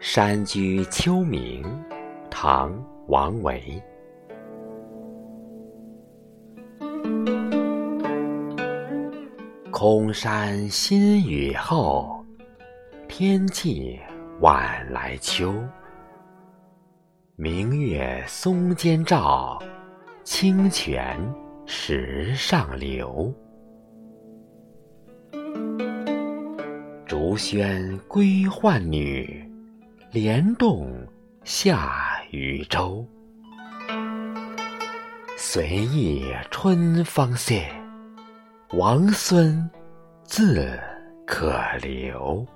[0.00, 1.62] 山居秋暝
[2.30, 2.72] 唐
[3.08, 3.82] 王维。
[9.70, 12.24] 空山新雨后
[13.06, 14.00] 天气
[14.40, 15.54] 晚来秋。
[17.36, 19.56] 明月松间照
[20.24, 21.16] 清泉
[21.64, 23.32] 石上流
[27.08, 29.42] 竹喧归浣女，
[30.12, 30.86] 莲动
[31.42, 33.02] 下渔舟。
[35.34, 37.66] 随意春芳歇，
[38.72, 39.66] 王孙
[40.22, 40.78] 自
[41.26, 42.46] 可留。